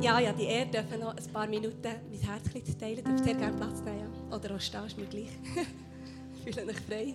ja, 0.00 0.20
ja, 0.20 0.32
die 0.32 0.44
Ehre 0.44 0.66
dürfen 0.66 1.00
noch 1.00 1.16
ein 1.16 1.32
paar 1.32 1.46
Minuten 1.46 1.82
mein 1.82 2.20
Herz 2.20 2.44
zu 2.52 2.78
teilen. 2.78 3.02
Dürft 3.04 3.24
sehr 3.24 3.34
gerne 3.34 3.56
Platz 3.56 3.80
nehmen. 3.80 4.12
Oder 4.30 4.54
auch 4.54 4.60
stehen, 4.60 4.86
ist 4.86 4.96
mir 4.96 5.06
gleich. 5.06 5.30
Fühle 6.44 6.64
mich 6.66 6.76
frei. 6.80 7.14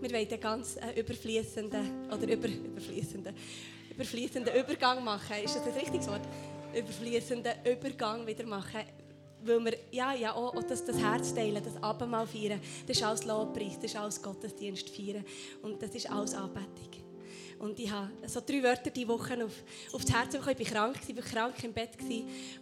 Wir 0.00 0.10
wollen 0.12 0.28
einen 0.28 0.40
ganz 0.40 0.76
äh, 0.76 1.00
überfließenden 1.00 2.08
oder 2.08 2.32
über, 2.32 2.48
überfließenden, 2.48 3.34
überfließenden 3.90 4.54
Übergang 4.54 5.02
machen. 5.02 5.36
Ist 5.42 5.56
das 5.56 5.66
ein 5.66 5.72
richtiges 5.72 6.08
Wort? 6.08 6.22
Überfließenden 6.74 7.52
Übergang 7.64 8.26
wieder 8.26 8.44
machen. 8.44 8.80
Weil 9.42 9.64
wir 9.64 9.74
ja, 9.90 10.12
ja, 10.14 10.34
auch, 10.34 10.54
auch 10.54 10.62
das, 10.62 10.84
das 10.84 10.98
Herz 10.98 11.34
teilen, 11.34 11.62
das 11.64 11.82
Abendmahl 11.82 12.26
feiern, 12.26 12.60
das 12.86 12.98
ist 12.98 13.02
alles 13.02 13.24
Lobpreis, 13.24 13.76
das 13.76 13.84
ist 13.86 13.96
alles 13.96 14.20
Gottesdienst 14.20 14.90
feiern. 14.90 15.24
Und 15.62 15.82
das 15.82 15.94
ist 15.94 16.10
alles 16.10 16.34
Anbetung. 16.34 16.99
Und 17.60 17.78
ich 17.78 17.90
habe 17.90 18.10
so 18.26 18.40
drei 18.40 18.62
Wörter 18.62 18.88
diese 18.88 19.06
Woche 19.06 19.44
auf, 19.44 19.52
auf 19.92 20.02
das 20.02 20.14
Herz 20.14 20.32
bekommen. 20.32 20.56
Ich 20.58 20.74
war 20.74 20.88
krank, 20.88 20.98
ich 21.06 21.14
war 21.14 21.22
krank 21.22 21.62
im 21.62 21.74
Bett 21.74 21.90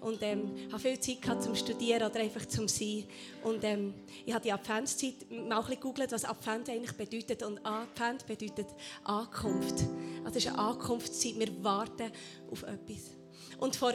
und 0.01 0.21
ähm, 0.23 0.51
habe 0.73 0.81
viel 0.81 0.99
Zeit 0.99 1.23
gehabt 1.23 1.45
zum 1.45 1.55
Studieren 1.55 2.03
oder 2.03 2.19
einfach 2.19 2.45
zum 2.47 2.67
Sein. 2.67 3.05
Und 3.45 3.63
ähm, 3.63 3.95
ich 4.27 4.35
habe 4.35 4.43
die 4.43 4.51
Adventszeit 4.51 5.15
mal 5.31 5.61
ein 5.61 5.67
gegoogelt, 5.71 6.11
was 6.11 6.25
Advent 6.25 6.69
eigentlich 6.69 6.97
bedeutet. 6.97 7.45
Und 7.45 7.65
Advent 7.65 8.27
bedeutet 8.27 8.67
Ankunft. 9.05 9.85
Also 10.25 10.37
es 10.39 10.45
ist 10.45 10.49
eine 10.49 10.59
Ankunftszeit. 10.59 11.39
Wir 11.39 11.63
warten 11.63 12.11
auf 12.51 12.65
etwas. 12.65 13.13
Und 13.59 13.77
vor 13.77 13.93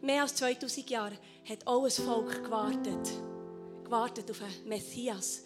mehr 0.00 0.22
als 0.22 0.36
2000 0.36 0.88
Jahren 0.88 1.18
hat 1.46 1.66
auch 1.66 1.84
ein 1.84 1.90
Volk 1.90 2.44
gewartet. 2.44 3.12
Gewartet 3.84 4.30
auf 4.30 4.40
einen 4.40 4.68
Messias, 4.68 5.44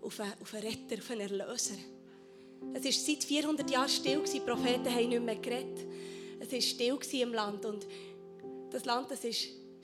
auf 0.00 0.20
einen, 0.20 0.34
auf 0.40 0.54
einen 0.54 0.68
Retter, 0.68 1.02
auf 1.02 1.10
einen 1.10 1.22
Erlöser. 1.22 1.74
Es 2.74 2.84
war 2.84 2.92
seit 2.92 3.24
400 3.24 3.70
Jahren 3.70 3.88
still, 3.88 4.22
die 4.32 4.40
Propheten 4.40 4.88
haben 4.88 5.08
nicht 5.08 5.22
mehr 5.22 5.36
geredet. 5.36 5.86
Es 6.38 6.52
war 6.52 6.60
still 6.60 7.20
im 7.20 7.32
Land 7.34 7.64
und 7.64 7.86
das 8.70 8.84
Land 8.84 9.10
das 9.10 9.20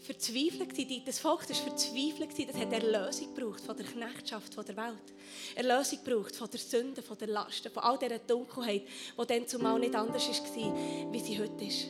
verzweifelt. 0.06 1.06
Das 1.06 1.18
Volk 1.18 1.48
war 1.48 1.56
verzweifelt. 1.56 2.48
Das 2.48 2.56
hat 2.56 2.72
Erlösung 2.72 3.34
gebraucht 3.34 3.60
von 3.60 3.76
der 3.76 3.86
Knechtschaft 3.86 4.54
von 4.54 4.64
der 4.64 4.76
Welt. 4.76 5.14
Erlösung 5.54 5.98
gebraucht 6.04 6.36
von 6.36 6.48
der 6.50 6.60
Sünde, 6.60 7.02
von 7.02 7.18
der 7.18 7.28
Lasten, 7.28 7.70
von 7.70 7.82
all 7.82 7.98
dieser 7.98 8.18
Dunkelheit, 8.20 8.82
die 9.20 9.26
dann 9.26 9.46
zumal 9.46 9.78
nicht 9.78 9.94
anders 9.94 10.28
war, 10.28 11.12
wie 11.12 11.20
sie 11.20 11.38
heute 11.38 11.64
ist. 11.64 11.86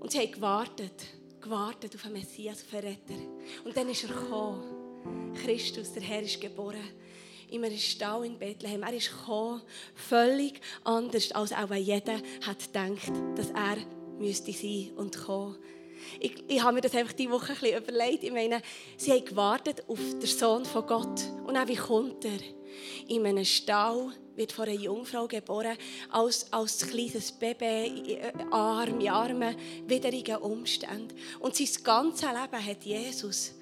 Und 0.00 0.12
sie 0.12 0.18
haben 0.18 0.32
gewartet, 0.32 1.02
gewartet 1.40 1.94
auf 1.94 2.04
einen 2.04 2.14
Messias, 2.14 2.64
auf 2.64 2.74
einen 2.74 2.88
Retter. 2.88 3.22
Und 3.64 3.76
dann 3.76 3.88
ist 3.88 4.04
er 4.04 4.08
gekommen. 4.10 5.34
Christus, 5.34 5.92
der 5.92 6.02
Herr, 6.02 6.22
ist 6.22 6.40
geboren 6.40 6.88
in 7.50 7.64
einem 7.64 7.78
Stall 7.78 8.24
in 8.24 8.38
Bethlehem. 8.38 8.82
Er 8.82 8.92
ist 8.92 9.10
gekommen, 9.10 9.62
völlig 9.94 10.60
anders, 10.84 11.32
als 11.32 11.52
auch 11.52 11.74
jeder 11.74 12.20
hat 12.46 12.60
gedacht, 12.60 13.12
dass 13.36 13.50
er 13.50 13.76
müsste 14.18 14.52
sein 14.52 14.90
und 14.96 15.16
kommen. 15.18 15.56
Ich, 16.18 16.44
ich 16.48 16.62
habe 16.62 16.74
mir 16.74 16.80
das 16.80 16.94
einfach 16.94 17.12
diese 17.12 17.30
Woche 17.30 17.52
ein 17.52 17.58
bisschen 17.58 17.82
überlegt. 17.82 18.24
Ich 18.24 18.32
meine, 18.32 18.62
sie 18.96 19.12
haben 19.12 19.24
gewartet 19.24 19.84
auf 19.86 19.98
den 19.98 20.26
Sohn 20.26 20.64
von 20.64 20.86
Gott. 20.86 21.20
Und 21.46 21.56
auch 21.56 21.68
wie 21.68 21.76
kommt 21.76 22.24
er? 22.24 22.38
In 23.08 23.26
einem 23.26 23.44
Stall 23.44 24.12
wird 24.36 24.52
von 24.52 24.68
einer 24.68 24.78
Jungfrau 24.78 25.26
geboren, 25.26 25.76
als, 26.10 26.50
als 26.52 26.86
kleines 26.86 27.32
Baby, 27.32 28.18
arm, 28.50 29.00
in 29.00 29.08
armen, 29.08 29.56
widrigen 29.86 30.36
Umständen. 30.36 31.14
Und 31.40 31.56
sein 31.56 31.68
ganzes 31.82 32.22
Leben 32.22 32.66
hat 32.66 32.84
Jesus 32.84 33.54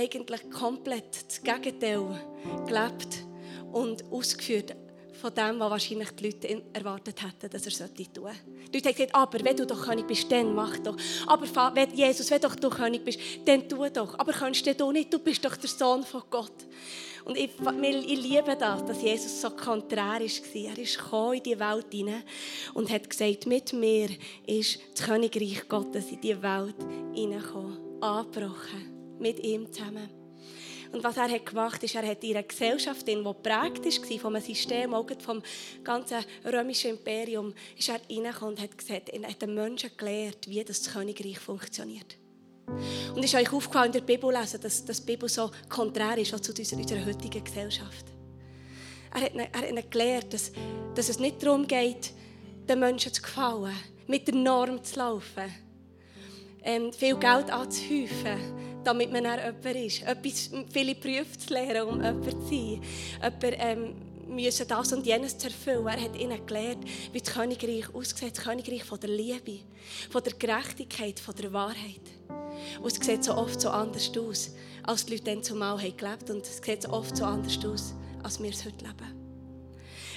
eigentlich 0.00 0.50
komplett 0.50 1.26
das 1.28 1.42
Gegenteil 1.42 2.20
gelebt 2.66 3.24
und 3.72 4.04
ausgeführt 4.10 4.74
von 5.20 5.34
dem, 5.34 5.60
was 5.60 5.70
wahrscheinlich 5.70 6.10
die 6.12 6.24
Leute 6.24 6.62
erwartet 6.72 7.22
hätten, 7.22 7.50
dass 7.50 7.66
er 7.66 7.72
sollte 7.72 8.10
tun. 8.10 8.30
Die 8.72 8.78
Leute 8.78 8.88
haben 8.88 8.96
gesagt, 8.96 9.14
aber 9.14 9.44
wenn 9.44 9.56
du 9.56 9.66
doch 9.66 9.82
König 9.82 10.06
bist, 10.06 10.32
dann 10.32 10.54
mach 10.54 10.78
doch. 10.78 10.96
Aber 11.26 11.74
wenn 11.74 11.94
Jesus, 11.94 12.30
wenn 12.30 12.40
doch 12.40 12.56
du 12.56 12.70
König 12.70 13.04
bist, 13.04 13.20
dann 13.44 13.68
tu 13.68 13.86
doch. 13.90 14.18
Aber 14.18 14.32
kannst 14.32 14.66
du 14.66 14.92
nicht, 14.92 15.12
du 15.12 15.18
bist 15.18 15.44
doch 15.44 15.56
der 15.56 15.68
Sohn 15.68 16.02
von 16.04 16.22
Gott. 16.30 16.52
Und 17.24 17.36
ich, 17.36 17.50
ich 17.60 18.22
liebe 18.22 18.56
das, 18.58 18.84
dass 18.86 19.02
Jesus 19.02 19.42
so 19.42 19.50
konträr 19.50 20.04
war. 20.04 20.20
Er 20.20 20.22
ist 20.22 20.42
in 20.54 21.42
die 21.42 21.60
Welt 21.60 21.86
hinein 21.90 22.22
und 22.72 22.90
hat 22.90 23.10
gesagt, 23.10 23.46
mit 23.46 23.72
mir 23.74 24.08
ist 24.46 24.78
das 24.94 25.06
Königreich 25.06 25.68
Gottes 25.68 26.10
in 26.10 26.20
die 26.22 26.42
Welt 26.42 26.76
hineingekommen, 27.14 28.00
angebrochen 28.00 28.89
mit 29.20 29.38
ihm 29.40 29.72
zusammen. 29.72 30.08
Und 30.92 31.04
was 31.04 31.16
er 31.16 31.30
hat 31.30 31.46
gemacht 31.46 31.82
ist, 31.84 31.94
er 31.94 32.06
hat 32.06 32.24
einer 32.24 32.42
Gesellschaft, 32.42 33.06
die 33.06 33.14
geprägt 33.14 33.84
war 33.84 34.18
von 34.18 34.34
einem 34.34 34.44
System, 34.44 34.92
auch 34.92 35.06
vom 35.20 35.40
ganzen 35.84 36.24
römischen 36.44 36.90
Imperium, 36.90 37.54
ist 37.78 37.88
er 37.88 38.00
reingekommen 38.10 38.54
und 38.54 38.60
hat 38.60 38.76
gesagt, 38.76 39.10
er 39.10 39.28
hat 39.28 39.40
den 39.40 39.54
Menschen 39.54 39.90
gelehrt, 39.96 40.48
wie 40.48 40.64
das 40.64 40.92
Königreich 40.92 41.38
funktioniert. 41.38 42.16
Und 43.14 43.24
ist 43.24 43.34
euch 43.34 43.52
aufgefallen 43.52 43.86
in 43.86 43.92
der 43.92 44.00
Bibel 44.00 44.32
lesen, 44.32 44.60
dass, 44.60 44.84
dass 44.84 45.00
die 45.00 45.12
Bibel 45.12 45.28
so 45.28 45.50
konträr 45.68 46.18
ist 46.18 46.30
zu 46.42 46.52
unserer, 46.52 46.80
unserer 46.80 47.04
heutigen 47.04 47.44
Gesellschaft. 47.44 48.06
Er 49.14 49.22
hat, 49.22 49.34
er 49.34 49.60
hat 49.60 49.70
ihnen 49.70 50.30
dass, 50.30 50.52
dass 50.94 51.08
es 51.08 51.18
nicht 51.18 51.42
darum 51.42 51.66
geht, 51.66 52.12
den 52.68 52.78
Menschen 52.78 53.12
zu 53.12 53.22
gefallen, 53.22 53.74
mit 54.06 54.26
der 54.28 54.34
Norm 54.34 54.82
zu 54.82 54.98
laufen, 54.98 55.52
ähm, 56.62 56.92
viel 56.92 57.16
Geld 57.16 57.50
anzuhäufen, 57.50 58.69
damit 58.84 59.12
man 59.12 59.24
dann 59.24 59.38
jemand 59.38 59.86
ist. 59.86 60.02
Etwas, 60.02 60.50
viele 60.72 60.94
Berufe 60.94 61.38
zu 61.38 61.52
lernen, 61.52 61.82
um 61.82 62.02
jemand 62.02 62.24
zu 62.24 62.48
sein. 62.48 62.82
Jemand, 63.22 63.56
ähm, 63.58 63.94
müssen 64.30 64.66
das 64.68 64.92
und 64.92 65.06
jenes 65.06 65.36
zu 65.36 65.48
erfüllen. 65.48 65.86
Er 65.86 66.00
hat 66.00 66.16
ihnen 66.16 66.46
gelernt, 66.46 66.84
wie 67.12 67.20
das 67.20 67.34
Königreich 67.34 67.92
aussieht. 67.94 68.36
Das 68.36 68.44
Königreich 68.44 68.84
von 68.84 69.00
der 69.00 69.10
Liebe, 69.10 69.60
von 70.10 70.22
der 70.22 70.32
Gerechtigkeit, 70.34 71.20
von 71.20 71.34
der 71.34 71.52
Wahrheit. 71.52 72.00
Und 72.80 72.92
es 72.92 73.04
sieht 73.04 73.24
so 73.24 73.34
oft 73.34 73.60
so 73.60 73.70
anders 73.70 74.10
aus, 74.16 74.50
als 74.82 75.06
die 75.06 75.12
Leute 75.12 75.24
dann 75.24 75.42
zumal 75.42 75.78
haben 75.78 75.96
gelebt 75.96 76.30
Und 76.30 76.42
es 76.42 76.58
sieht 76.58 76.82
so 76.82 76.90
oft 76.90 77.16
so 77.16 77.24
anders 77.24 77.58
aus, 77.64 77.94
als 78.22 78.40
wir 78.42 78.50
es 78.50 78.64
heute 78.64 78.84
leben. 78.84 79.20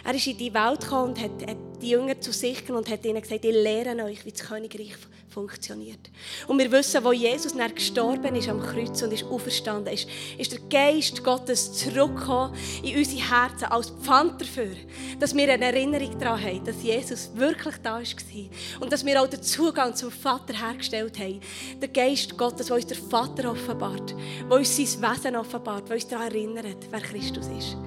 Er 0.06 0.14
ist 0.14 0.28
in 0.28 0.38
die 0.38 0.54
Welt 0.54 0.82
gekommen 0.82 1.12
und 1.12 1.22
hat, 1.22 1.50
hat 1.50 1.58
die 1.82 1.92
Jünger 1.92 2.20
zu 2.20 2.34
sich 2.34 2.70
und 2.70 2.90
hat 2.90 3.06
ihnen 3.06 3.22
gesagt, 3.22 3.46
ich 3.46 3.54
lehre 3.54 4.04
euch, 4.04 4.26
wie 4.26 4.32
das 4.32 4.42
Königreich 4.42 4.96
funktioniert. 5.34 6.12
Und 6.48 6.60
wir 6.60 6.72
wissen, 6.72 7.04
wo 7.04 7.12
Jesus 7.12 7.54
dann 7.56 7.74
gestorben 7.74 8.36
ist 8.36 8.48
am 8.48 8.62
Kreuz 8.62 9.02
und 9.02 9.12
ist 9.12 9.24
auferstanden 9.24 9.94
ist, 9.94 10.08
ist 10.38 10.52
der 10.52 10.60
Geist 10.70 11.24
Gottes 11.24 11.74
zurückgekommen 11.74 12.56
in 12.84 12.98
unsere 12.98 13.30
Herzen 13.30 13.66
als 13.66 13.90
Pfand 13.90 14.40
dafür, 14.40 14.76
dass 15.20 15.36
wir 15.36 15.52
eine 15.52 15.66
Erinnerung 15.66 16.18
daran 16.20 16.42
haben, 16.42 16.64
dass 16.64 16.82
Jesus 16.84 17.32
wirklich 17.36 17.76
da 17.84 17.96
war 17.96 18.82
und 18.82 18.92
dass 18.92 19.06
wir 19.06 19.22
auch 19.22 19.28
den 19.28 19.42
Zugang 19.42 19.96
zum 19.96 20.12
Vater 20.12 20.54
hergestellt 20.54 21.18
haben. 21.20 21.42
Der 21.82 21.90
Geist 21.90 22.38
Gottes, 22.38 22.68
der 22.68 22.76
uns 22.76 22.88
der 22.88 22.98
Vater 22.98 23.52
offenbart, 23.52 24.16
der 24.50 24.58
uns 24.58 24.76
sein 24.76 25.02
Wesen 25.02 25.36
offenbart, 25.36 25.88
der 25.90 25.96
uns 25.96 26.08
daran 26.08 26.28
erinnert, 26.28 26.78
wer 26.92 27.02
Christus 27.02 27.48
ist. 27.48 27.78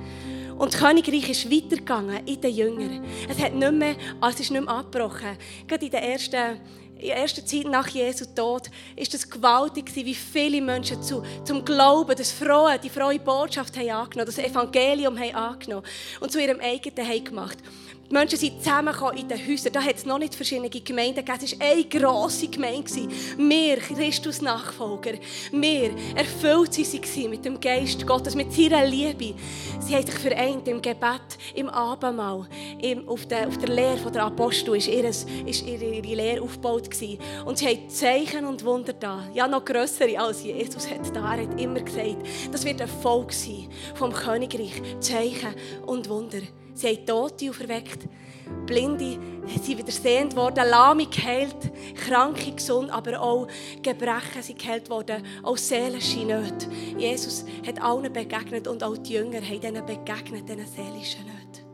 Und 0.59 0.73
das 0.73 0.81
Königreich 0.81 1.29
ist 1.29 1.51
weitergegangen 1.51 2.27
in 2.27 2.41
den 2.41 2.55
Jüngern. 2.55 3.05
Es, 3.29 3.39
hat 3.39 3.55
nicht 3.55 3.73
mehr, 3.73 3.95
also 4.21 4.35
es 4.37 4.41
ist 4.41 4.51
nicht 4.51 4.65
mehr 4.65 4.75
abgebrochen. 4.75 5.37
Gerade 5.67 5.85
in 5.85 5.91
der 5.91 6.03
ersten 6.03 6.61
in 6.99 7.09
der 7.09 7.17
ersten 7.19 7.47
Zeit 7.47 7.67
nach 7.67 7.89
Jesu 7.89 8.25
Tod 8.35 8.71
ist 8.97 9.13
es 9.13 9.29
gewaltig, 9.29 9.95
wie 9.95 10.15
viele 10.15 10.63
Menschen 10.63 11.03
zu, 11.03 11.23
zum 11.45 11.65
Glauben, 11.65 12.17
das 12.17 12.33
Frohe, 12.33 12.79
die 12.83 12.89
frohe 12.89 13.19
Botschaft 13.19 13.77
haben 13.77 13.91
angenommen, 13.91 14.27
das 14.27 14.39
Evangelium 14.39 15.19
haben 15.19 15.35
angenommen 15.35 15.87
und 16.21 16.33
zu 16.33 16.41
ihrem 16.41 16.61
eigenen 16.61 17.07
haben 17.07 17.25
gemacht. 17.25 17.59
Die 18.09 18.15
Menschen 18.15 18.39
sind 18.39 18.63
zusammengekommen 18.63 19.19
in 19.19 19.29
den 19.29 19.39
Häusern. 19.39 19.73
Da 19.73 19.83
hat 19.83 19.97
es 19.97 20.07
noch 20.07 20.19
nicht 20.19 20.35
verschiedene 20.35 20.71
Gemeinden 20.71 21.25
gegeben. 21.25 21.39
Es 21.43 21.59
war 21.59 21.67
eine 21.67 21.85
grosse 21.85 22.47
Gemeinde. 22.47 23.09
Wir, 23.37 23.77
Christus-Nachfolger, 23.79 25.15
wir, 25.51 25.91
erfüllt 26.15 26.75
sie 26.75 26.85
waren 26.85 27.31
mit 27.31 27.45
dem 27.45 27.59
Geist 27.59 28.07
Gottes, 28.07 28.37
mit 28.37 28.53
seiner 28.53 28.87
Liebe. 28.87 29.35
Sie 29.81 29.95
haben 29.95 30.07
sich 30.07 30.15
vereint 30.15 30.69
im 30.69 30.81
Gebet, 30.81 31.39
im 31.55 31.69
Abendmahl, 31.69 32.47
im, 32.81 33.09
auf, 33.09 33.27
der, 33.27 33.49
auf 33.49 33.59
der 33.59 33.71
Lehre 33.71 34.11
der 34.13 34.25
Apostel 34.25 34.77
ist, 34.77 34.87
ihre, 34.87 35.09
ist 35.09 35.67
ihre, 35.67 35.85
ihre 35.85 36.15
Lehre 36.15 36.43
aufgebaut 36.43 36.89
gewesen. 36.89 37.19
Und 37.45 37.59
sie 37.59 37.67
haben 37.67 37.91
Zeichen 37.91 38.47
und 38.47 38.65
Wunder 38.65 38.93
da. 38.93 39.29
Ja, 39.35 39.49
noch 39.49 39.65
grössere 39.65 40.17
als 40.19 40.45
Jesus 40.45 40.89
hat 40.89 41.15
da. 41.15 41.35
Er 41.35 41.43
hat 41.43 41.61
immer 41.61 41.81
gesagt, 41.81 42.19
das 42.53 42.65
wird 42.65 42.81
ein 42.81 42.89
Volk 42.89 43.33
sein 43.33 43.69
vom 43.97 44.13
Königreich. 44.13 44.81
Zeichen 45.01 45.55
und 45.87 46.09
Wunder. 46.09 46.41
Sie 46.77 46.89
haben 46.89 47.07
Tote 47.07 47.49
auferweckt, 47.49 48.07
Blinde 48.67 49.19
sind 49.63 49.79
wieder 49.79 49.91
sehend 49.91 50.37
worden, 50.37 50.69
Lahme 50.69 51.07
geheilt, 51.07 51.73
Kranke 51.95 52.53
gesund, 52.53 52.91
aber 52.91 53.19
auch 53.19 53.47
Gebrechen 53.83 54.43
sind 54.43 54.59
geheilt 54.59 54.91
worden, 54.91 55.25
auch 55.43 55.57
seelische 55.57 56.21
Nöte. 56.21 56.69
Jesus 56.99 57.47
hat 57.67 57.81
allen 57.81 58.13
begegnet 58.13 58.69
und 58.69 58.83
auch 58.83 58.99
die 58.99 59.15
Jünger 59.15 59.41
haben 59.41 59.63
ihnen 59.63 59.87
begegnet, 59.87 60.49
diesen 60.49 60.67
seelischen 60.67 61.25
Nöten. 61.25 61.65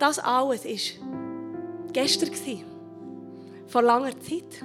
Das 0.00 0.18
alles 0.18 0.64
war 0.64 1.92
gestern, 1.92 2.30
vor 3.68 3.82
langer 3.82 4.18
Zeit, 4.20 4.60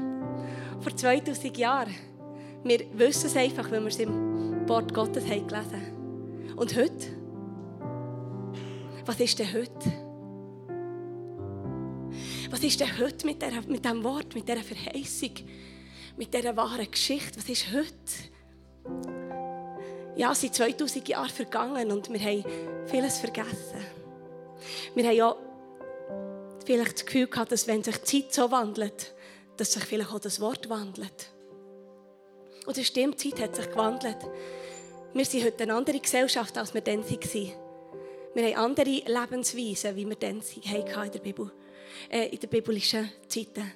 vor 0.79 0.95
2000 0.95 1.55
Jahren. 1.55 1.93
Wir 2.63 2.79
wissen 2.93 3.27
es 3.27 3.35
einfach, 3.35 3.69
weil 3.69 3.81
wir 3.81 3.89
es 3.89 3.99
im 3.99 4.67
Wort 4.67 4.91
Gottes 4.91 5.25
haben 5.25 5.47
gelesen 5.47 6.55
Und 6.55 6.75
heute? 6.75 7.20
Was 9.05 9.19
ist 9.19 9.39
denn 9.39 9.53
heute? 9.53 9.91
Was 12.49 12.63
ist 12.63 12.79
denn 12.79 12.99
heute 12.99 13.25
mit, 13.25 13.41
der, 13.41 13.51
mit 13.67 13.83
diesem 13.83 14.03
Wort, 14.03 14.35
mit 14.35 14.47
dieser 14.47 14.61
Verheißung, 14.61 15.31
mit 16.17 16.33
dieser 16.33 16.55
wahren 16.55 16.89
Geschichte? 16.89 17.37
Was 17.37 17.49
ist 17.49 17.67
heute? 17.71 17.95
Ja, 20.17 20.33
es 20.33 20.41
sind 20.41 20.53
2000 20.53 21.07
Jahre 21.07 21.29
vergangen 21.29 21.91
und 21.91 22.11
wir 22.11 22.19
haben 22.19 22.45
vieles 22.87 23.19
vergessen. 23.19 23.79
Wir 24.93 25.05
haben 25.05 25.15
ja 25.15 25.35
vielleicht 26.65 26.95
das 26.95 27.05
Gefühl 27.05 27.27
gehabt, 27.27 27.51
dass 27.51 27.67
wenn 27.67 27.83
sich 27.83 27.97
die 27.97 28.23
Zeit 28.23 28.33
so 28.33 28.51
wandelt, 28.51 29.13
dass 29.57 29.73
sich 29.73 29.83
vielleicht 29.83 30.11
auch 30.13 30.19
das 30.19 30.39
Wort 30.39 30.69
wandelt. 30.69 31.31
Und 32.65 32.77
stimmt, 32.77 33.23
die 33.23 33.31
Zeit 33.31 33.41
hat 33.41 33.55
sich 33.55 33.69
gewandelt. 33.69 34.17
Wir 35.13 35.25
sind 35.25 35.45
heute 35.45 35.63
eine 35.63 35.73
andere 35.73 35.99
Gesellschaft, 35.99 36.57
als 36.57 36.73
wir 36.73 36.81
dann 36.81 37.03
waren. 37.03 37.70
Wir 38.33 38.45
haben 38.45 38.55
andere 38.55 38.89
Lebensweisen, 38.89 39.95
wie 39.95 40.07
wir 40.07 40.15
dann 40.15 40.41
in 40.41 41.11
der 41.11 41.19
Bibel, 41.19 41.51
äh, 42.09 42.29
in 42.29 42.39
der 42.39 42.47
biblischen 42.47 43.11
Zeiten. 43.27 43.73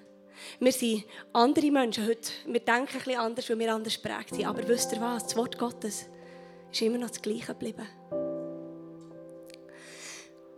Wir 0.60 0.72
sind 0.72 1.04
andere 1.34 1.72
Menschen 1.72 2.08
heute. 2.08 2.32
Wir 2.46 2.62
denken 2.62 2.98
bisschen 2.98 3.20
anders, 3.20 3.50
weil 3.50 3.60
wir 3.60 3.74
anders 3.74 4.02
geprägt 4.02 4.36
sind. 4.36 4.46
Aber 4.46 4.66
wisst 4.66 4.94
ihr 4.94 5.02
was? 5.02 5.24
Das 5.24 5.36
Wort 5.36 5.58
Gottes 5.58 6.06
ist 6.72 6.82
immer 6.82 6.98
noch 6.98 7.10
das 7.10 7.22
Gleiche 7.22 7.48
geblieben. 7.48 7.86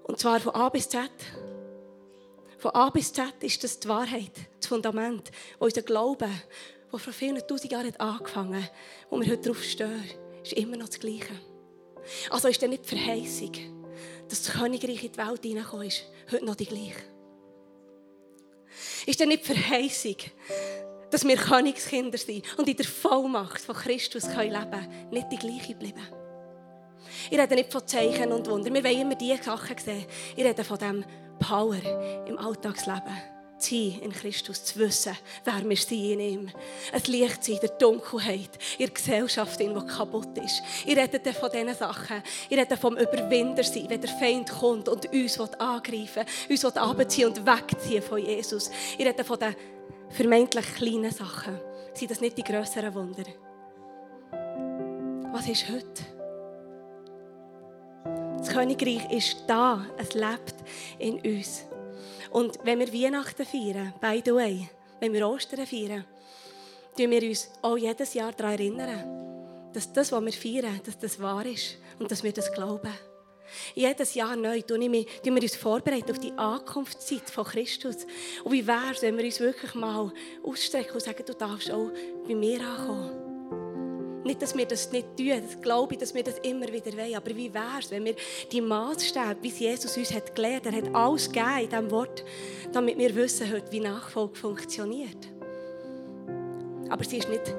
Und 0.03 0.19
zwar 0.19 0.39
von 0.39 0.53
A 0.53 0.69
bis 0.69 0.89
Z. 0.89 1.09
Von 2.59 2.71
A 2.71 2.89
bis 2.91 3.11
Z 3.11 3.33
ist 3.41 3.63
das 3.63 3.79
die 3.79 3.87
Wahrheit, 3.87 4.31
das 4.59 4.67
Fundament, 4.67 5.31
wo 5.57 5.65
unser 5.65 5.81
Glauben, 5.81 6.31
der 6.91 6.99
vor 6.99 7.13
vielen 7.13 7.45
tausend 7.47 7.71
Jahren 7.71 7.95
angefangen 7.97 8.63
hat, 8.63 8.71
wo 9.09 9.19
wir 9.19 9.27
heute 9.27 9.41
darauf 9.41 9.63
stehen, 9.63 10.03
ist 10.43 10.53
immer 10.53 10.77
noch 10.77 10.87
das 10.87 10.99
Gleiche. 10.99 11.33
Also 12.29 12.47
ist 12.47 12.61
dann 12.61 12.69
nicht 12.69 12.89
die 12.89 12.95
Verheißung, 12.97 13.76
dass 14.29 14.43
das 14.43 14.53
Königreich 14.53 15.03
in 15.03 15.11
die 15.11 15.17
Welt 15.17 15.43
hineingekommen 15.43 15.87
ist, 15.87 16.03
heute 16.31 16.45
noch 16.45 16.55
die 16.55 16.65
gleiche. 16.65 16.95
Ist 19.05 19.19
dann 19.19 19.29
nicht 19.29 19.47
die 19.47 19.53
Verheißung, 19.53 20.15
dass 21.09 21.25
wir 21.25 21.37
Königskinder 21.37 22.17
sind 22.17 22.43
und 22.57 22.67
in 22.67 22.75
der 22.75 22.85
Vollmacht 22.85 23.61
von 23.61 23.75
Christus 23.75 24.27
leben 24.27 24.51
können, 24.51 25.09
nicht 25.11 25.31
die 25.31 25.37
gleiche 25.37 25.75
bleiben. 25.75 26.07
Ich 27.29 27.39
rede 27.39 27.55
nicht 27.55 27.71
von 27.71 27.87
Zeichen 27.87 28.31
und 28.31 28.49
Wunder. 28.49 28.73
Wir 28.73 28.83
wollen 28.83 29.01
immer 29.01 29.15
diese 29.15 29.41
Sachen 29.41 29.77
sehen. 29.77 30.05
Ich 30.35 30.43
rede 30.43 30.63
von 30.63 30.77
dem 30.77 31.05
Power 31.39 31.77
im 32.27 32.37
Alltagsleben 32.37 33.36
zu 33.59 33.75
sein 33.75 34.01
in 34.01 34.11
Christus, 34.11 34.63
zu 34.63 34.79
wissen, 34.79 35.15
wer 35.43 35.67
wir 35.67 35.77
sind 35.77 36.11
in 36.11 36.19
ihm. 36.19 36.49
Ein 36.91 37.01
Licht 37.07 37.43
sein 37.43 37.55
in 37.55 37.61
der 37.61 37.69
Dunkelheit, 37.69 38.49
in 38.77 38.85
der 38.85 38.93
Gesellschaft, 38.93 39.59
die 39.59 39.67
kaputt 39.67 40.37
ist. 40.37 40.61
Ich 40.85 40.95
rede 40.97 41.33
von 41.33 41.51
diesen 41.51 41.75
Sachen. 41.75 42.23
Ich 42.49 42.57
rede 42.57 42.77
vom 42.77 42.97
Überwinder 42.97 43.63
sein, 43.63 43.85
wenn 43.89 44.01
der 44.01 44.09
Feind 44.09 44.51
kommt 44.51 44.89
und 44.89 45.11
uns 45.11 45.39
angreifen 45.39 46.25
will, 46.47 46.51
uns 46.51 46.65
abziehen 46.65 47.27
und 47.29 47.45
wegziehen 47.45 48.01
von 48.01 48.19
Jesus. 48.19 48.69
Ich 48.97 49.05
rede 49.05 49.23
von 49.23 49.39
den 49.39 49.55
vermeintlich 50.09 50.65
kleinen 50.75 51.11
Sachen. 51.11 51.59
Sind 51.93 52.11
das 52.11 52.21
nicht 52.21 52.37
die 52.37 52.43
grösseren 52.43 52.93
Wunder? 52.93 53.23
Was 55.33 55.47
ist 55.47 55.67
heute? 55.69 56.17
Das 58.37 58.49
Königreich 58.49 59.11
ist 59.11 59.43
da, 59.47 59.85
es 59.97 60.13
lebt 60.13 60.55
in 60.99 61.19
uns. 61.19 61.66
Und 62.31 62.59
wenn 62.63 62.79
wir 62.79 62.93
Weihnachten 62.93 63.45
feiern, 63.45 63.93
by 64.01 64.21
the 64.25 64.33
way, 64.33 64.69
wenn 64.99 65.13
wir 65.13 65.27
Ostern 65.27 65.65
feiern, 65.65 66.05
tun 66.97 67.11
wir 67.11 67.23
uns 67.23 67.49
auch 67.61 67.77
jedes 67.77 68.13
Jahr 68.13 68.31
daran 68.31 68.53
erinnern, 68.53 69.71
dass 69.73 69.91
das, 69.93 70.11
was 70.11 70.25
wir 70.25 70.33
feiern, 70.33 70.81
dass 70.85 70.97
das 70.97 71.19
wahr 71.19 71.45
ist 71.45 71.77
und 71.99 72.09
dass 72.11 72.23
wir 72.23 72.33
das 72.33 72.51
glauben. 72.51 72.93
Jedes 73.75 74.13
Jahr 74.13 74.35
neu 74.35 74.61
tun 74.61 74.81
wir 74.91 75.05
uns 75.23 75.55
vorbereiten 75.55 76.11
auf 76.11 76.19
die 76.19 76.33
Ankunftszeit 76.33 77.29
von 77.29 77.45
Christus. 77.45 78.05
Und 78.43 78.51
wie 78.51 78.67
wäre 78.67 78.91
es, 78.91 79.01
wenn 79.01 79.17
wir 79.17 79.23
uns 79.23 79.39
wirklich 79.39 79.73
mal 79.73 80.11
ausstrecken 80.43 80.93
und 80.93 81.01
sagen, 81.01 81.23
du 81.25 81.33
darfst 81.33 81.71
auch 81.71 81.91
bei 82.27 82.35
mir 82.35 82.59
ankommen. 82.61 83.26
Nicht, 84.27 84.41
dass 84.41 84.57
wir 84.57 84.65
das 84.65 84.91
nicht 84.91 85.15
tun, 85.15 85.41
das 85.41 85.61
glaube 85.61 85.93
ich, 85.93 85.99
dass 85.99 86.13
wir 86.13 86.21
das 86.21 86.37
immer 86.39 86.67
wieder 86.67 86.91
wollen. 86.97 87.15
Aber 87.15 87.33
wie 87.33 87.53
wäre 87.53 87.79
es, 87.79 87.89
wenn 87.89 88.03
wir 88.03 88.15
die 88.51 88.59
Maßstäbe, 88.59 89.37
wie 89.41 89.47
Jesus 89.47 89.95
uns 89.95 90.13
hat 90.13 90.35
gelehrt, 90.35 90.65
er 90.65 90.73
hat 90.73 90.93
alles 90.93 91.31
gegeben 91.31 91.59
in 91.61 91.69
diesem 91.69 91.91
Wort, 91.91 92.25
damit 92.73 92.97
wir 92.97 93.15
wissen 93.15 93.49
heute, 93.49 93.71
wie 93.71 93.79
Nachfolge 93.79 94.35
funktioniert. 94.35 95.29
Aber 96.89 97.03
sie 97.05 97.19
ist 97.19 97.29
nicht 97.29 97.55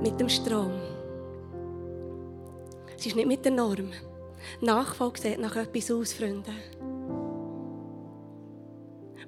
mit 0.00 0.20
dem 0.20 0.28
Strom. 0.28 0.72
Sie 2.96 3.08
ist 3.08 3.16
nicht 3.16 3.26
mit 3.26 3.44
der 3.44 3.52
Norm. 3.52 3.90
Nachfolge 4.60 5.20
sieht 5.20 5.40
nach 5.40 5.56
etwas 5.56 5.90
aus, 5.90 6.12
Freunde. 6.12 6.52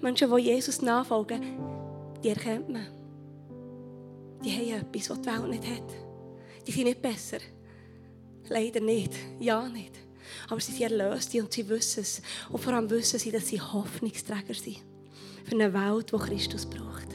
Menschen, 0.00 0.30
die 0.36 0.42
Jesus 0.42 0.82
nachfolgen, 0.82 1.42
die 2.22 2.28
erkennt 2.28 2.68
man. 2.68 2.86
Die 4.44 4.50
haben 4.50 4.82
etwas, 4.82 5.10
was 5.10 5.20
die 5.20 5.26
Welt 5.26 5.48
nicht 5.48 5.66
hat. 5.66 6.03
Die 6.66 6.72
sind 6.72 6.84
nicht 6.84 7.02
besser. 7.02 7.38
Leider 8.48 8.80
nicht. 8.80 9.12
Ja, 9.40 9.68
nicht. 9.68 9.92
Aber 10.48 10.60
sie 10.60 10.72
sind 10.72 10.82
erlöst 10.82 11.34
und 11.34 11.52
sie 11.52 11.68
wissen 11.68 12.00
es. 12.00 12.22
Und 12.50 12.62
vor 12.62 12.72
allem 12.72 12.88
wissen 12.90 13.18
sie, 13.18 13.30
dass 13.30 13.48
sie 13.48 13.60
Hoffnungsträger 13.60 14.54
sind. 14.54 14.78
Für 15.44 15.52
eine 15.52 15.72
Welt, 15.72 16.12
die 16.12 16.16
Christus 16.16 16.66
braucht. 16.66 17.08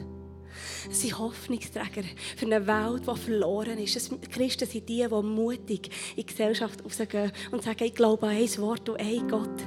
Sie 0.88 1.08
sind 1.08 1.18
Hoffnungsträger 1.18 2.02
für 2.36 2.46
eine 2.46 2.66
Welt, 2.66 3.02
die 3.06 3.20
verloren 3.20 3.78
ist. 3.78 4.10
Christen 4.30 4.68
sind 4.68 4.88
die, 4.88 5.06
die 5.06 5.22
mutig 5.22 5.90
in 6.16 6.16
die 6.16 6.26
Gesellschaft 6.26 6.84
rausgehen 6.84 7.32
und 7.50 7.62
sagen, 7.62 7.84
ich 7.84 7.94
glaube 7.94 8.26
an 8.26 8.36
ein 8.36 8.58
Wort 8.58 8.88
und 8.88 8.98
ein 8.98 9.28
Gott. 9.28 9.60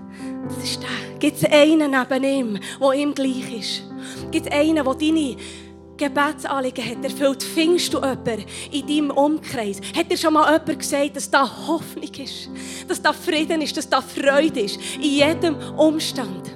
Das 0.47 0.63
ist 0.63 0.81
der. 0.81 1.18
Gibt 1.19 1.38
es 1.38 1.45
einen 1.45 1.91
neben 1.91 2.24
ihm, 2.24 2.59
der 2.81 2.94
ihm 2.94 3.13
gleich 3.13 3.59
ist? 3.59 3.83
Gibt 4.31 4.47
es 4.47 4.51
einen, 4.51 4.83
der 4.83 4.83
deine 4.83 5.38
Gebetsanliegen 5.98 6.84
hat 6.84 7.04
erfüllt, 7.04 7.44
findest 7.44 7.94
du 7.94 7.98
jemanden 7.98 8.45
in 8.72 8.88
deinem 8.88 9.12
Umkreis? 9.12 9.80
Hat 9.95 10.12
dir 10.12 10.18
schon 10.18 10.34
mal 10.34 10.51
jemand 10.51 10.80
gesagt, 10.80 11.16
dass 11.16 11.30
da 11.30 11.68
Hoffnung 11.68 12.04
ist, 12.04 12.50
dass 12.88 13.01
da 13.01 13.13
Frieden 13.13 13.62
ist, 13.62 13.78
dass 13.78 13.88
da 13.88 14.01
Freude 14.01 14.62
ist, 14.62 14.80
in 14.95 15.04
jedem 15.04 15.56
Umstand? 15.78 16.51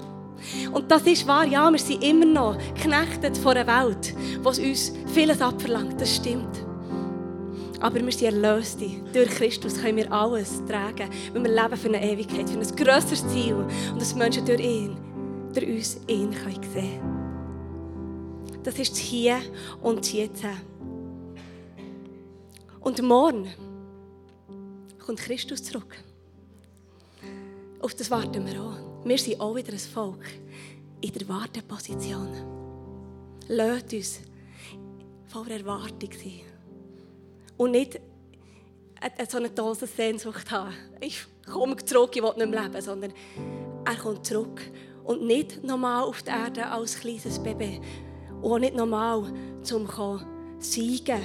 Und 0.72 0.90
das 0.90 1.04
ist 1.04 1.28
wahr, 1.28 1.46
ja, 1.46 1.70
wir 1.72 1.80
sind 1.80 2.04
immer 2.04 2.26
noch 2.26 2.58
geknechtet 2.76 3.38
vor 3.38 3.52
einer 3.52 3.68
Welt, 3.68 4.16
die 4.16 4.70
uns 4.70 4.94
vieles 5.14 5.42
abverlangt, 5.42 6.00
das 6.00 6.16
stimmt. 6.16 6.66
Aber 7.80 8.04
wir 8.04 8.12
sind 8.12 8.34
erlöst. 8.34 8.80
Durch 9.14 9.30
Christus 9.30 9.80
können 9.80 9.98
wir 9.98 10.12
alles 10.12 10.64
tragen, 10.68 11.10
weil 11.34 11.44
wir 11.44 11.52
leben 11.52 11.78
für 11.78 11.90
eine 11.90 12.12
Ewigkeit, 12.12 12.50
für 12.50 12.60
ein 12.60 12.76
grösseres 12.76 13.28
Ziel 13.28 13.56
und 13.56 14.02
dass 14.02 14.16
Menschen 14.16 14.46
durch 14.46 14.60
ihn, 14.60 14.98
durch 15.54 15.68
uns 15.68 16.00
ihn 16.08 16.32
können 16.32 16.64
sehen 16.74 17.02
können. 17.02 17.17
Das 18.64 18.78
ist 18.80 18.92
das 18.92 19.00
Hier 19.00 19.40
und 19.82 20.00
das 20.00 20.14
Jetzt. 20.14 20.44
Und 22.80 23.02
morgen 23.02 23.48
kommt 25.00 25.20
Christus 25.20 25.64
zurück. 25.64 25.96
Auf 27.80 27.94
das 27.96 28.10
warten 28.12 28.46
wir 28.46 28.62
auch. 28.62 28.78
Wir 29.06 29.18
sind 29.18 29.40
auch 29.40 29.56
wieder 29.56 29.72
ein 29.72 29.80
Volk 29.80 30.26
in 31.02 31.12
der 31.12 31.28
Warteposition. 31.30 32.30
Lasst 33.48 33.94
uns 33.94 34.20
voller 35.28 35.60
Erwartung 35.60 36.10
sein. 36.12 36.42
Und 37.56 37.72
nicht 37.72 38.00
so 39.30 39.38
eine 39.38 39.50
Dose 39.50 39.88
Sehnsucht 39.88 40.50
haben. 40.52 40.74
Ich 41.00 41.26
komme 41.46 41.76
zurück, 41.78 42.16
ich 42.16 42.24
will 42.24 42.34
nicht 42.38 42.50
mehr 42.50 42.64
leben, 42.64 42.82
sondern 42.82 43.14
er 43.86 43.96
kommt 43.96 44.26
zurück. 44.26 44.62
Und 45.04 45.24
nicht 45.24 45.64
nochmal 45.64 46.04
auf 46.04 46.22
die 46.24 46.32
Erde 46.32 46.68
als 46.68 47.00
kleines 47.00 47.40
Baby, 47.40 47.80
und 48.42 48.52
auch 48.52 48.60
nicht 48.60 48.76
normal, 48.76 49.20
um 49.20 49.64
zu 49.64 50.20
siegen 50.60 51.22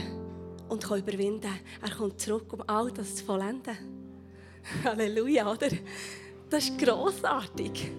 und 0.69 0.85
überwinden. 0.85 1.53
Er 1.81 1.91
kommt 1.91 2.21
zurück, 2.21 2.53
um 2.53 2.63
all 2.67 2.91
das 2.91 3.17
zu 3.17 3.25
vollenden. 3.25 3.77
Halleluja, 4.85 5.51
oder? 5.51 5.69
Das 6.49 6.65
ist 6.65 6.79
grossartig. 6.79 7.91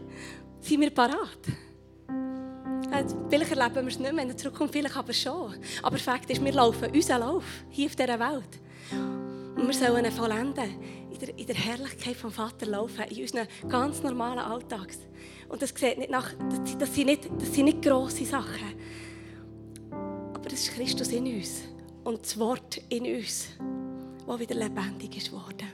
Sind 0.61 0.81
wir 0.81 0.91
parat? 0.91 1.39
Äh, 2.91 3.03
vielleicht 3.29 3.51
erleben 3.51 3.75
wir 3.75 3.87
es 3.87 3.99
nicht 3.99 4.13
mehr 4.13 4.21
in 4.21 4.29
der 4.29 4.37
Zukunft, 4.37 4.73
vielleicht 4.73 4.95
aber 4.95 5.13
schon. 5.13 5.55
Aber 5.81 5.97
Fakt 5.97 6.29
ist, 6.29 6.43
wir 6.43 6.51
laufen 6.51 6.91
unseren 6.91 7.21
Lauf 7.21 7.43
hier 7.69 7.87
auf 7.87 7.95
dieser 7.95 8.19
Welt. 8.19 8.59
Und 9.63 9.69
wir 9.69 9.87
sollen 9.87 10.03
ihn 10.03 10.11
vollenden, 10.11 10.71
in 11.09 11.19
der, 11.19 11.37
in 11.37 11.47
der 11.47 11.55
Herrlichkeit 11.55 12.17
vom 12.17 12.33
Vater 12.33 12.65
laufen, 12.65 13.05
in 13.09 13.21
unseren 13.21 13.47
ganz 13.69 14.03
normalen 14.03 14.39
Alltags. 14.39 14.99
Und 15.47 15.61
das, 15.61 15.69
sieht 15.69 15.97
nicht 15.97 16.09
nach, 16.09 16.33
das, 16.49 16.77
das, 16.77 16.93
sind 16.93 17.05
nicht, 17.05 17.29
das 17.39 17.53
sind 17.53 17.63
nicht 17.63 17.81
grosse 17.81 18.25
Sachen. 18.25 18.73
Aber 19.89 20.47
es 20.47 20.67
ist 20.67 20.73
Christus 20.73 21.13
in 21.13 21.27
uns 21.27 21.61
und 22.03 22.23
das 22.23 22.37
Wort 22.37 22.81
in 22.89 23.05
uns, 23.05 23.51
das 24.27 24.39
wieder 24.41 24.55
lebendig 24.55 25.15
ist 25.15 25.31
worden. 25.31 25.69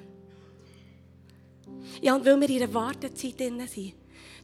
Ja, 1.99 2.15
und 2.15 2.23
weil 2.23 2.39
wir 2.39 2.47
in 2.47 2.61
einer 2.61 2.71
Wartezeit 2.71 3.39
drin 3.39 3.59
sind, 3.65 3.95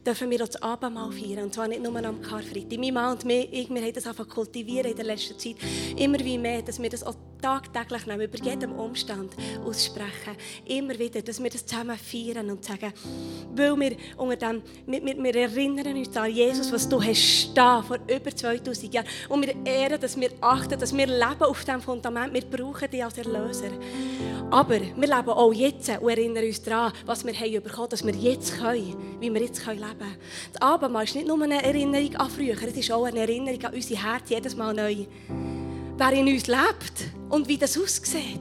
dürfen 0.04 0.28
wir 0.28 0.38
das 0.38 0.60
Abendmahl 0.60 1.12
feiern. 1.12 1.44
Und 1.44 1.54
zwar 1.54 1.68
nicht 1.68 1.84
nur 1.84 1.94
am 2.04 2.20
Karfreitag. 2.20 2.80
Mein 2.80 2.94
Mann 2.94 3.12
und 3.12 3.24
ich, 3.30 3.70
wir 3.70 3.80
haben 3.80 3.92
das 3.92 4.08
einfach 4.08 4.28
kultivieren 4.28 4.90
in 4.90 4.96
der 4.96 5.04
letzten 5.04 5.38
Zeit. 5.38 5.56
Immer 5.96 6.18
wie 6.18 6.36
mehr, 6.36 6.62
dass 6.62 6.82
wir 6.82 6.90
das 6.90 7.04
auch 7.04 7.14
tagtäglich 7.46 8.06
nehmen, 8.06 8.22
über 8.22 8.38
jedem 8.38 8.72
Umstand 8.72 9.32
aussprechen. 9.64 10.36
Immer 10.64 10.98
wieder, 10.98 11.22
dass 11.22 11.40
wir 11.40 11.48
das 11.48 11.64
zusammen 11.64 11.96
feiern 11.96 12.50
und 12.50 12.64
sagen, 12.64 12.92
weil 13.54 13.78
wir 13.78 13.96
unter 14.16 14.36
dem, 14.36 14.62
wir, 14.86 15.04
wir, 15.04 15.22
wir 15.22 15.36
erinnern 15.36 15.96
uns 15.96 16.16
an 16.16 16.30
Jesus, 16.32 16.72
was 16.72 16.88
du 16.88 17.00
hast 17.00 17.52
da 17.54 17.82
vor 17.82 17.98
über 18.08 18.34
2000 18.34 18.92
Jahren. 18.92 19.06
Und 19.28 19.46
wir 19.46 19.54
ehren, 19.64 20.00
dass 20.00 20.18
wir 20.18 20.30
achten, 20.40 20.76
dass 20.78 20.96
wir 20.96 21.06
leben 21.06 21.42
auf 21.42 21.64
diesem 21.64 21.80
Fundament. 21.80 22.34
Wir 22.34 22.42
brauchen 22.42 22.90
dich 22.90 23.04
als 23.04 23.18
Erlöser. 23.18 23.70
Aber 24.50 24.80
wir 24.80 25.16
leben 25.16 25.28
auch 25.28 25.52
jetzt 25.52 25.88
und 25.88 26.08
erinnern 26.08 26.44
uns 26.44 26.62
daran, 26.62 26.92
was 27.04 27.24
wir 27.24 27.34
haben 27.34 27.62
bekommen, 27.62 27.90
dass 27.90 28.04
wir 28.04 28.14
jetzt 28.14 28.58
können, 28.58 29.20
wie 29.20 29.32
wir 29.32 29.40
jetzt 29.40 29.64
leben 29.64 29.80
können. 29.80 30.16
Das 30.52 30.62
Abendmahl 30.62 31.04
ist 31.04 31.14
nicht 31.14 31.28
nur 31.28 31.40
eine 31.40 31.62
Erinnerung 31.62 32.16
an 32.16 32.30
früher, 32.30 32.54
es 32.54 32.76
ist 32.76 32.90
auch 32.90 33.04
eine 33.04 33.20
Erinnerung 33.20 33.64
an 33.64 33.74
unser 33.74 34.02
Herz 34.02 34.30
jedes 34.30 34.56
Mal 34.56 34.74
neu. 34.74 35.06
Wer 35.98 36.12
in 36.12 36.28
uns 36.28 36.46
lebt 36.46 37.10
und 37.30 37.48
wie 37.48 37.56
das 37.56 37.78
aussieht. 37.78 38.40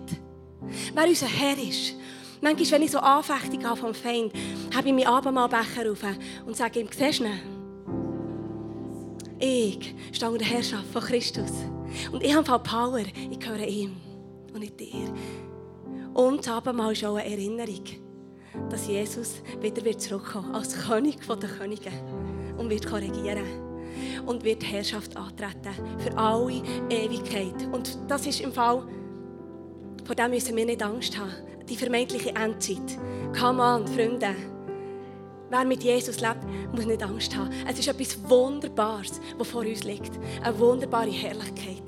Wer 0.94 1.08
unser 1.08 1.28
Herr 1.28 1.58
ist. 1.58 1.94
Manchmal, 2.42 2.72
wenn 2.72 2.82
ich 2.84 2.92
so 2.92 3.00
Anfechtung 3.00 3.64
habe 3.66 3.80
vom 3.80 3.94
Feind, 3.94 4.34
habe 4.76 4.88
ich 4.88 4.94
meinen 4.94 5.08
Abendmahlbecher 5.08 5.90
auf 5.90 6.04
und 6.46 6.58
sage 6.58 6.82
ihm, 6.82 6.90
siehst 6.96 7.22
du 7.22 7.26
Ich 9.40 9.96
stehe 10.12 10.32
unter 10.32 10.44
der 10.44 10.54
Herrschaft 10.54 10.86
von 10.92 11.02
Christus. 11.02 11.52
Und 12.12 12.24
ich 12.24 12.36
habe 12.36 12.60
Power, 12.60 13.00
ich 13.00 13.40
gehöre 13.40 13.66
ihm 13.66 13.96
und 14.54 14.60
nicht 14.60 14.78
dir. 14.78 15.14
Und 16.14 16.40
das 16.40 16.50
Abendmahl 16.50 16.92
ist 16.92 17.06
auch 17.06 17.16
eine 17.16 17.30
Erinnerung, 17.32 17.84
dass 18.70 18.88
Jesus 18.88 19.42
wieder 19.62 19.98
zurückkommen 19.98 20.48
wird 20.48 20.56
als 20.56 20.88
König 20.88 21.18
der 21.26 21.50
Könige 21.50 21.92
und 22.58 22.70
wird 22.70 22.86
korrigieren 22.86 23.65
und 24.26 24.44
wird 24.44 24.64
Herrschaft 24.64 25.16
antreten 25.18 25.74
für 25.98 26.18
alle 26.18 26.62
Ewigkeit. 26.90 27.68
Und 27.72 27.98
das 28.08 28.26
ist 28.26 28.42
im 28.42 28.54
Fall, 28.54 28.84
vor 30.06 30.16
dem 30.16 30.32
müssen 30.32 30.56
wir 30.56 30.66
nicht 30.66 30.84
Angst 30.84 31.18
haben. 31.18 31.34
Die 31.68 31.76
vermeintliche 31.76 32.36
Endzeit. 32.36 33.00
Come 33.38 33.62
on, 33.62 33.88
Freunde. 33.88 34.36
Wer 35.50 35.66
mit 35.66 35.84
Jesus 35.84 36.20
lebt, 36.20 36.44
muss 36.74 36.86
nicht 36.86 37.04
Angst 37.04 37.36
haben. 37.36 37.50
Es 37.68 37.80
ist 37.80 37.88
etwas 37.88 38.18
Wunderbares, 38.30 39.22
was 39.38 39.48
vor 39.48 39.62
uns 39.62 39.84
liegt. 39.84 40.12
Eine 40.44 40.60
wunderbare 40.60 41.10
Herrlichkeit. 41.10 41.84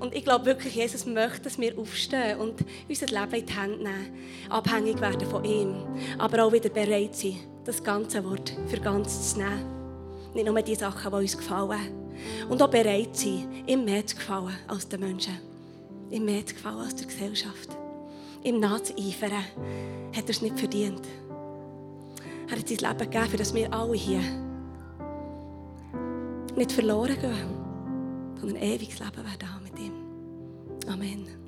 Und 0.00 0.14
ich 0.14 0.24
glaube 0.24 0.46
wirklich, 0.46 0.74
Jesus 0.74 1.06
möchte, 1.06 1.42
dass 1.42 1.58
wir 1.58 1.78
aufstehen 1.78 2.38
und 2.38 2.54
unser 2.88 3.06
Leben 3.06 3.34
in 3.34 3.46
die 3.46 3.52
Hände 3.52 3.78
nehmen. 3.78 4.18
Abhängig 4.50 5.00
werden 5.00 5.28
von 5.28 5.44
ihm. 5.44 5.84
Aber 6.18 6.44
auch 6.44 6.52
wieder 6.52 6.70
bereit 6.70 7.14
sein, 7.14 7.36
das 7.64 7.82
ganze 7.82 8.24
Wort 8.24 8.52
für 8.66 8.80
ganz 8.80 9.32
zu 9.32 9.38
nehmen. 9.38 9.81
Nicht 10.34 10.46
nur 10.46 10.62
die 10.62 10.74
Sachen, 10.74 11.10
die 11.10 11.16
uns 11.16 11.36
gefallen. 11.36 11.80
Und 12.48 12.62
auch 12.62 12.68
bereit 12.68 13.16
sein, 13.16 13.64
ihm 13.66 13.84
mehr 13.84 14.06
zu 14.06 14.16
gefallen 14.16 14.54
als 14.68 14.88
den 14.88 15.00
Menschen. 15.00 15.38
Ihm 16.10 16.24
mehr 16.24 16.44
zu 16.46 16.54
gefallen 16.54 16.80
als 16.80 16.96
der 16.96 17.06
Gesellschaft. 17.06 17.76
Ihm 18.44 18.60
nachzueifern, 18.60 19.32
hat 20.16 20.24
er 20.24 20.30
es 20.30 20.42
nicht 20.42 20.58
verdient. 20.58 21.02
Er 22.48 22.58
hat 22.58 22.68
sein 22.68 22.78
Leben 22.78 22.98
gegeben, 22.98 23.30
für 23.30 23.36
dass 23.36 23.54
wir 23.54 23.72
alle 23.72 23.94
hier 23.94 24.20
nicht 26.56 26.72
verloren 26.72 27.18
gehen, 27.18 28.38
sondern 28.38 28.56
ein 28.56 28.62
ewiges 28.62 28.98
Leben 28.98 29.16
werden 29.16 29.54
haben 29.54 29.62
mit 29.62 29.78
ihm. 29.78 29.92
Amen. 30.88 31.41